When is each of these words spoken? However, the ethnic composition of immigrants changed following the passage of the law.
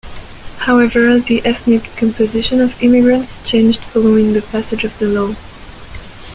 However, 0.61 1.19
the 1.19 1.45
ethnic 1.45 1.83
composition 1.95 2.59
of 2.59 2.81
immigrants 2.81 3.37
changed 3.47 3.81
following 3.83 4.33
the 4.33 4.41
passage 4.41 4.83
of 4.83 4.97
the 4.97 5.05
law. 5.05 5.35